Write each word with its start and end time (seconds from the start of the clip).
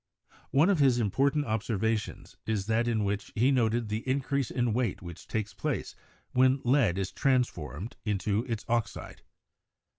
One 0.49 0.71
of 0.71 0.79
his 0.79 0.97
important 0.99 1.45
observations 1.45 2.35
is 2.47 2.65
that 2.65 2.87
in 2.87 3.03
which 3.03 3.31
he 3.35 3.51
noted 3.51 3.87
the 3.89 3.99
increase 4.09 4.49
in 4.49 4.73
weight 4.73 5.03
which 5.03 5.27
takes 5.27 5.53
place 5.53 5.93
when 6.31 6.59
lead 6.63 6.97
is 6.97 7.11
transformed 7.11 7.97
into 8.03 8.43
its 8.45 8.65
oxide. 8.67 9.21